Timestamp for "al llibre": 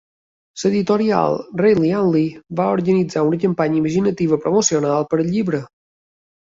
5.25-5.67